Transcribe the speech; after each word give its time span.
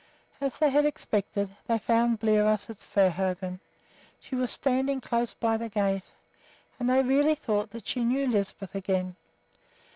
As 0.41 0.57
they 0.57 0.71
had 0.71 0.83
expected, 0.83 1.55
they 1.67 1.77
found 1.77 2.19
Bliros 2.19 2.71
at 2.71 2.77
Svehaugen; 2.77 3.59
she 4.19 4.33
was 4.35 4.49
standing 4.51 4.99
close 4.99 5.35
by 5.35 5.57
the 5.57 5.69
gate. 5.69 6.09
And 6.79 6.89
they 6.89 7.03
really 7.03 7.35
thought 7.35 7.69
that 7.69 7.85
she 7.87 8.03
knew 8.03 8.25
Lisbeth 8.25 8.73
again. 8.73 9.15